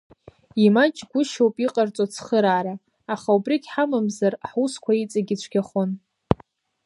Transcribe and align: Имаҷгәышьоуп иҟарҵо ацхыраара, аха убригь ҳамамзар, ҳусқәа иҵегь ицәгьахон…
Имаҷгәышьоуп 0.65 1.55
иҟарҵо 1.65 2.03
ацхыраара, 2.05 2.75
аха 3.13 3.29
убригь 3.37 3.67
ҳамамзар, 3.73 4.33
ҳусқәа 4.51 4.91
иҵегь 5.01 5.31
ицәгьахон… 5.33 5.89